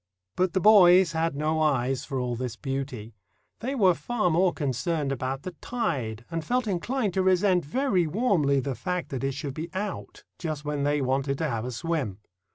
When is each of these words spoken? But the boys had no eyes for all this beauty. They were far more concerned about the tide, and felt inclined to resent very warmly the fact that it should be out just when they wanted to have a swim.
But 0.35 0.53
the 0.53 0.59
boys 0.59 1.11
had 1.11 1.35
no 1.35 1.61
eyes 1.61 2.05
for 2.05 2.19
all 2.19 2.35
this 2.35 2.55
beauty. 2.55 3.13
They 3.59 3.75
were 3.75 3.93
far 3.93 4.31
more 4.31 4.51
concerned 4.51 5.11
about 5.11 5.43
the 5.43 5.51
tide, 5.61 6.25
and 6.31 6.43
felt 6.43 6.65
inclined 6.65 7.13
to 7.13 7.21
resent 7.21 7.63
very 7.63 8.07
warmly 8.07 8.59
the 8.59 8.73
fact 8.73 9.09
that 9.09 9.23
it 9.23 9.33
should 9.35 9.53
be 9.53 9.69
out 9.75 10.23
just 10.39 10.65
when 10.65 10.85
they 10.85 11.01
wanted 11.03 11.37
to 11.37 11.47
have 11.49 11.65
a 11.65 11.71
swim. 11.71 12.17